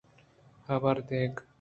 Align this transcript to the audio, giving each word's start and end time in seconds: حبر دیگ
حبر 0.67 0.97
دیگ 1.07 1.33